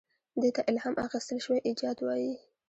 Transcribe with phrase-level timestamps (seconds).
[0.41, 2.33] دې ته الهام اخیستل شوی ایجاد وایي.